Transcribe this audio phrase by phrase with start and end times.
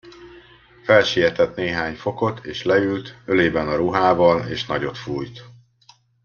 [0.83, 5.45] Felsietett néhány fokot, és leült, ölében a ruhával, és nagyot fújt.